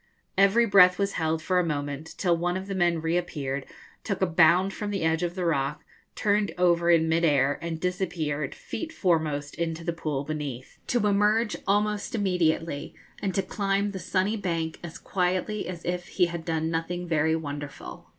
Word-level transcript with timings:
Every 0.35 0.65
breath 0.65 0.97
was 0.97 1.11
held 1.11 1.43
for 1.43 1.59
a 1.59 1.63
moment, 1.63 2.15
till 2.17 2.35
one 2.35 2.57
of 2.57 2.65
the 2.65 2.73
men 2.73 3.01
reappeared, 3.01 3.67
took 4.03 4.19
a 4.23 4.25
bound 4.25 4.73
from 4.73 4.89
the 4.89 5.03
edge 5.03 5.21
of 5.21 5.35
the 5.35 5.45
rock, 5.45 5.83
turned 6.15 6.53
over 6.57 6.89
in 6.89 7.07
mid 7.07 7.23
air, 7.23 7.59
and 7.61 7.79
disappeared 7.79 8.55
feet 8.55 8.91
foremost 8.91 9.53
into 9.53 9.83
the 9.83 9.93
pool 9.93 10.23
beneath, 10.23 10.79
to 10.87 11.05
emerge 11.05 11.55
almost 11.67 12.15
immediately, 12.15 12.95
and 13.21 13.35
to 13.35 13.43
climb 13.43 13.91
the 13.91 13.99
sunny 13.99 14.35
bank 14.35 14.79
as 14.83 14.97
quietly 14.97 15.67
as 15.67 15.85
if 15.85 16.07
he 16.07 16.25
had 16.25 16.45
done 16.45 16.71
nothing 16.71 17.07
very 17.07 17.35
wonderful. 17.35 18.09